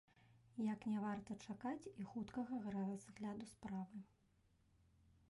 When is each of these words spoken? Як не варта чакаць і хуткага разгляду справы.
Як 0.67 0.85
не 0.91 0.99
варта 1.01 1.35
чакаць 1.49 1.89
і 2.01 2.07
хуткага 2.13 2.61
разгляду 2.77 3.49
справы. 3.53 4.01